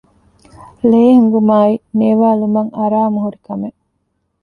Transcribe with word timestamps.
ލޭހިނގުމާއި 0.89 1.73
ނޭވާލުމަށް 1.99 2.71
އަރާމުހުރި 2.77 3.39
ކަމެއް 3.45 3.79